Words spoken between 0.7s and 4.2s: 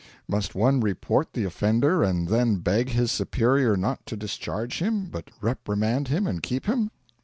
report the offender and then beg his superior not to